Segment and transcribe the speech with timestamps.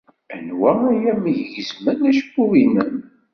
[0.35, 2.95] Anwa ay am-igezmen acebbub-nnem?